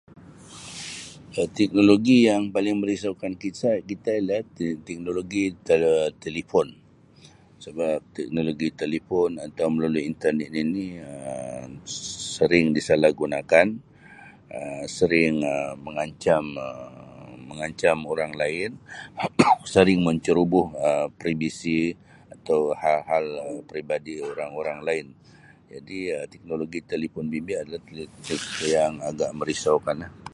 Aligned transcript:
Ya 1.35 1.43
teknologi 1.59 2.17
yang 2.29 2.43
paling 2.55 2.75
merisaukan 2.81 3.33
kita 3.43 3.69
kita 3.89 4.11
teknologi 4.89 5.43
tele-telefon 5.67 6.67
sebab 7.65 7.97
teknologi 8.17 8.67
telefon 8.81 9.29
akan 9.47 9.67
melalui 9.75 10.03
internet 10.11 10.49
ini 10.63 10.85
Um 11.11 11.69
s-sering 11.93 12.65
disalah 12.77 13.11
gunakan 13.21 13.67
Um 14.57 14.83
sering 14.99 15.35
Um 15.53 15.73
mengancam 15.87 16.43
Um 16.67 17.37
mengancam 17.49 17.97
orang 18.13 18.31
lain 18.41 18.71
sering 19.73 19.99
menceroboh 20.07 20.67
Um 20.87 21.07
previsi 21.21 21.79
atau 22.35 22.59
hal-hal 22.81 23.25
Um 23.47 23.59
peribadi 23.69 24.13
orang-orang 24.31 24.79
lain 24.87 25.05
jadi 25.73 25.99
Um 26.17 26.23
teknologi 26.33 26.79
telefon 26.91 27.25
bimbit 27.33 27.57
adalah 27.63 27.81
yang 28.75 28.93
agak 29.09 29.31
merisaukan 29.39 29.97
lah. 30.05 30.13